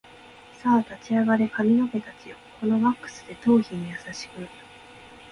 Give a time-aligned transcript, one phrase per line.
[0.53, 4.47] さあ立ち上がれ髪の毛たちよ、このワックスで頭皮に優しく